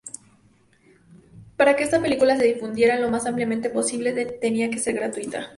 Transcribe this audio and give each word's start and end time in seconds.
Para 1.57 1.75
que 1.75 1.83
esta 1.83 2.01
película 2.01 2.35
se 2.35 2.45
difundiera 2.45 2.99
lo 2.99 3.11
más 3.11 3.27
ampliamente 3.27 3.69
posible, 3.69 4.13
tenía 4.25 4.71
que 4.71 4.79
ser 4.79 4.95
gratuita. 4.95 5.49